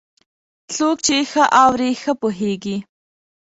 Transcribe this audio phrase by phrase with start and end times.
[0.75, 2.77] څوک چې ښه اوري، ښه پوهېږي.